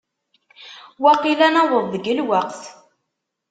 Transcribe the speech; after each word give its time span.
Waqil 1.03 1.39
ad 1.47 1.51
naweḍ 1.53 1.85
deg 1.93 2.05
lweqt. 2.19 2.63